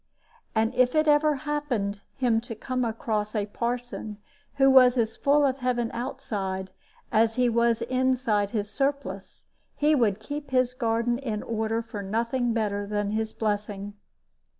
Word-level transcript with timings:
And 0.55 0.73
if 0.73 0.95
it 0.95 1.07
ever 1.07 1.35
happened 1.45 2.01
him 2.15 2.41
to 2.41 2.55
come 2.55 2.83
across 2.83 3.35
a 3.35 3.45
parson 3.45 4.17
who 4.55 4.67
was 4.67 4.97
as 4.97 5.15
full 5.15 5.45
of 5.45 5.57
heaven 5.59 5.91
outside 5.93 6.71
as 7.11 7.35
he 7.35 7.47
was 7.49 7.83
inside 7.83 8.49
his 8.49 8.67
surplice, 8.67 9.45
he 9.75 9.93
would 9.93 10.19
keep 10.19 10.49
his 10.49 10.73
garden 10.73 11.19
in 11.19 11.43
order 11.43 11.83
for 11.83 12.01
nothing 12.01 12.51
better 12.51 12.87
than 12.87 13.11
his 13.11 13.31
blessing. 13.31 13.93